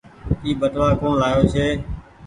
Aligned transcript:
اي 0.43 0.49
ٻٽوآ 0.59 0.87
ڪوڻ 0.99 1.11
لآيو 1.21 1.41
ڇي۔ 1.53 1.67